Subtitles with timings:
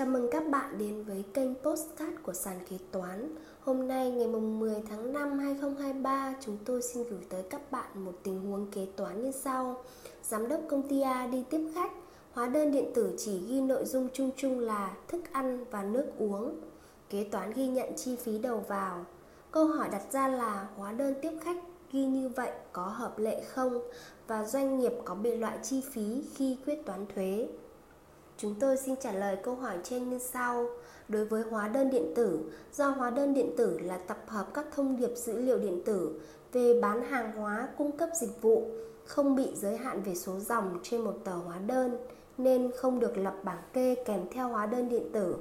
[0.00, 3.34] Chào mừng các bạn đến với kênh Postcard của sàn kế toán.
[3.60, 8.12] Hôm nay ngày 10 tháng 5 2023, chúng tôi xin gửi tới các bạn một
[8.22, 9.82] tình huống kế toán như sau.
[10.22, 11.90] Giám đốc công ty A đi tiếp khách,
[12.32, 16.06] hóa đơn điện tử chỉ ghi nội dung chung chung là thức ăn và nước
[16.18, 16.56] uống.
[17.10, 19.04] Kế toán ghi nhận chi phí đầu vào.
[19.50, 21.58] Câu hỏi đặt ra là hóa đơn tiếp khách
[21.92, 23.80] ghi như vậy có hợp lệ không
[24.26, 27.48] và doanh nghiệp có bị loại chi phí khi quyết toán thuế.
[28.40, 30.66] Chúng tôi xin trả lời câu hỏi trên như sau.
[31.08, 32.38] Đối với hóa đơn điện tử,
[32.72, 36.20] do hóa đơn điện tử là tập hợp các thông điệp dữ liệu điện tử
[36.52, 38.70] về bán hàng hóa, cung cấp dịch vụ,
[39.06, 41.98] không bị giới hạn về số dòng trên một tờ hóa đơn
[42.38, 45.36] nên không được lập bảng kê kèm theo hóa đơn điện tử.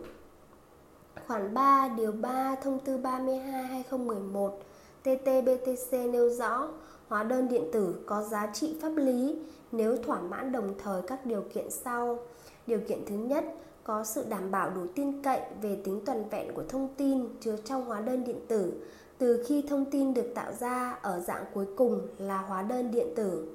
[1.28, 4.60] Khoản 3 điều 3 thông tư 32/2011
[5.04, 6.68] TT-BTC nêu rõ
[7.10, 9.36] hóa đơn điện tử có giá trị pháp lý
[9.72, 12.20] nếu thỏa mãn đồng thời các điều kiện sau.
[12.68, 13.46] Điều kiện thứ nhất,
[13.84, 17.56] có sự đảm bảo đủ tin cậy về tính toàn vẹn của thông tin chứa
[17.66, 18.74] trong hóa đơn điện tử
[19.18, 23.08] từ khi thông tin được tạo ra ở dạng cuối cùng là hóa đơn điện
[23.16, 23.48] tử.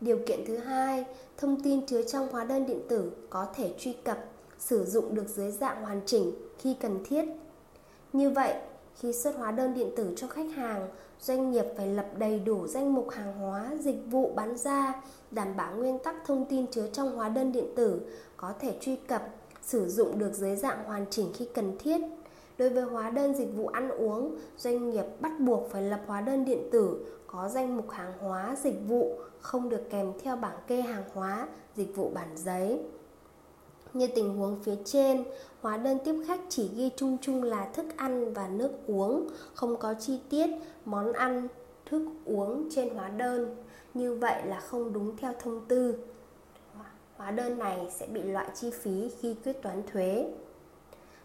[0.00, 1.04] Điều kiện thứ hai,
[1.36, 4.18] thông tin chứa trong hóa đơn điện tử có thể truy cập,
[4.58, 7.24] sử dụng được dưới dạng hoàn chỉnh khi cần thiết.
[8.12, 8.54] Như vậy,
[8.94, 10.88] khi xuất hóa đơn điện tử cho khách hàng,
[11.20, 15.56] doanh nghiệp phải lập đầy đủ danh mục hàng hóa, dịch vụ bán ra, đảm
[15.56, 18.00] bảo nguyên tắc thông tin chứa trong hóa đơn điện tử
[18.36, 19.22] có thể truy cập,
[19.62, 22.00] sử dụng được dưới dạng hoàn chỉnh khi cần thiết.
[22.58, 26.20] Đối với hóa đơn dịch vụ ăn uống, doanh nghiệp bắt buộc phải lập hóa
[26.20, 30.58] đơn điện tử có danh mục hàng hóa, dịch vụ, không được kèm theo bảng
[30.66, 32.80] kê hàng hóa, dịch vụ bản giấy.
[33.94, 35.24] Như tình huống phía trên,
[35.60, 39.76] hóa đơn tiếp khách chỉ ghi chung chung là thức ăn và nước uống, không
[39.76, 40.46] có chi tiết
[40.84, 41.48] món ăn,
[41.90, 43.56] thức uống trên hóa đơn.
[43.94, 45.94] Như vậy là không đúng theo thông tư.
[47.16, 50.30] Hóa đơn này sẽ bị loại chi phí khi quyết toán thuế.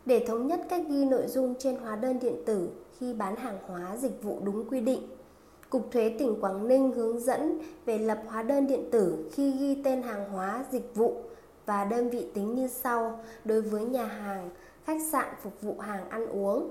[0.05, 3.57] Để thống nhất cách ghi nội dung trên hóa đơn điện tử khi bán hàng
[3.67, 5.07] hóa dịch vụ đúng quy định,
[5.69, 9.81] Cục Thuế tỉnh Quảng Ninh hướng dẫn về lập hóa đơn điện tử khi ghi
[9.83, 11.21] tên hàng hóa dịch vụ
[11.69, 14.49] và đơn vị tính như sau đối với nhà hàng,
[14.85, 16.69] khách sạn phục vụ hàng ăn uống.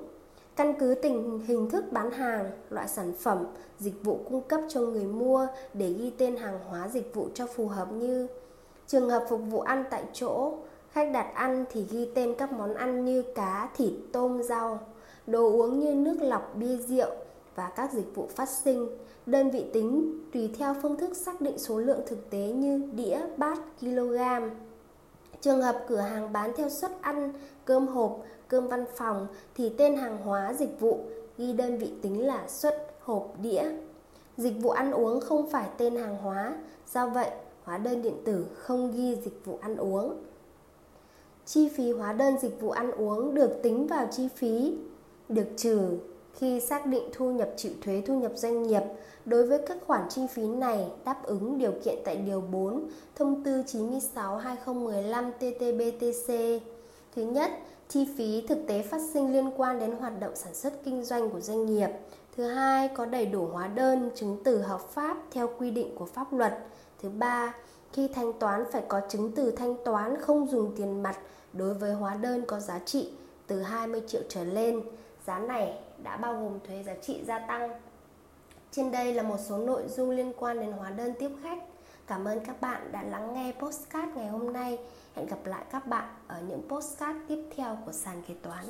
[0.57, 3.47] Căn cứ tình hình thức bán hàng, loại sản phẩm,
[3.79, 7.47] dịch vụ cung cấp cho người mua để ghi tên hàng hóa dịch vụ cho
[7.47, 8.27] phù hợp như
[8.87, 10.55] Trường hợp phục vụ ăn tại chỗ,
[10.93, 14.81] khách đặt ăn thì ghi tên các món ăn như cá, thịt, tôm, rau,
[15.27, 17.11] đồ uống như nước lọc, bia rượu
[17.55, 18.89] và các dịch vụ phát sinh.
[19.27, 23.21] Đơn vị tính tùy theo phương thức xác định số lượng thực tế như đĩa,
[23.37, 24.19] bát, kg.
[25.41, 27.33] Trường hợp cửa hàng bán theo suất ăn,
[27.65, 28.19] cơm hộp,
[28.49, 31.01] cơm văn phòng thì tên hàng hóa dịch vụ
[31.39, 33.65] ghi đơn vị tính là suất hộp đĩa.
[34.37, 36.57] Dịch vụ ăn uống không phải tên hàng hóa,
[36.93, 37.31] do vậy
[37.65, 40.15] hóa đơn điện tử không ghi dịch vụ ăn uống.
[41.47, 44.79] Chi phí hóa đơn dịch vụ ăn uống được tính vào chi phí
[45.29, 45.99] được trừ
[46.39, 48.83] khi xác định thu nhập chịu thuế thu nhập doanh nghiệp
[49.25, 53.45] đối với các khoản chi phí này đáp ứng điều kiện tại điều 4 thông
[53.45, 56.61] tư 96/2015 TT-BTC.
[57.17, 57.51] Thứ nhất,
[57.89, 61.31] chi phí thực tế phát sinh liên quan đến hoạt động sản xuất kinh doanh
[61.31, 61.89] của doanh nghiệp.
[62.37, 66.05] Thứ hai, có đầy đủ hóa đơn, chứng từ hợp pháp theo quy định của
[66.05, 66.59] pháp luật.
[67.03, 67.55] Thứ ba,
[67.93, 71.19] khi thanh toán phải có chứng từ thanh toán không dùng tiền mặt
[71.53, 73.11] đối với hóa đơn có giá trị
[73.47, 74.83] từ 20 triệu trở lên.
[75.29, 75.73] Giá này
[76.03, 77.81] đã bao gồm thuế giá trị gia tăng.
[78.71, 81.59] Trên đây là một số nội dung liên quan đến hóa đơn tiếp khách.
[82.07, 84.79] Cảm ơn các bạn đã lắng nghe postcard ngày hôm nay.
[85.15, 88.65] Hẹn gặp lại các bạn ở những postcard tiếp theo của sàn kế toán.